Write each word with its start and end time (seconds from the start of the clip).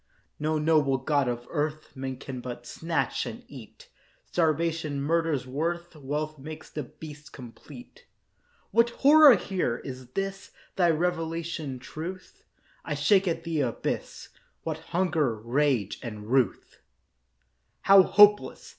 No 0.39 0.57
noble 0.57 0.97
god 0.97 1.27
of 1.27 1.45
earth, 1.51 1.95
Man 1.95 2.17
can 2.17 2.41
but 2.41 2.65
snatch 2.65 3.27
and 3.27 3.43
eat; 3.47 3.87
Starvation 4.25 4.99
murders 4.99 5.45
worth, 5.45 5.95
Wealth 5.95 6.39
makes 6.39 6.71
the 6.71 6.81
beast 6.81 7.31
complete. 7.31 8.07
What 8.71 8.89
horror 8.89 9.35
here! 9.35 9.77
Is 9.85 10.07
this 10.13 10.49
Thy 10.75 10.89
revelation, 10.89 11.77
Truth? 11.77 12.43
I 12.83 12.95
shake 12.95 13.27
at 13.27 13.43
the 13.43 13.61
abyss. 13.61 14.29
What 14.63 14.79
hunger, 14.89 15.35
rage, 15.39 15.99
and 16.01 16.25
ruth, 16.31 16.81
How 17.81 18.01
hopeless! 18.01 18.69